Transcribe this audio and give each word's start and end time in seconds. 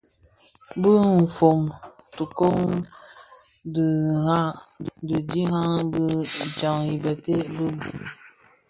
Dhi 0.81 0.91
fon 1.35 1.59
kitoň 2.15 2.57
didhagen 3.73 4.87
di 5.07 5.17
jaň 6.59 6.81
i 6.95 6.97
biteën 7.03 7.43
bi 7.55 7.65
bum, 7.75 7.75